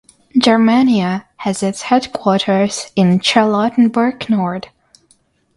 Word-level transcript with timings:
Germania 0.35 1.27
has 1.37 1.61
its 1.61 1.83
headquarters 1.83 2.91
in 2.95 3.19
Charlottenburg-Nord. 3.19 4.69